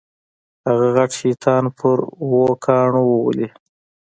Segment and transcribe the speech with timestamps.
[0.67, 3.47] هغه غټ شیطان پر اوو کاڼو وولې.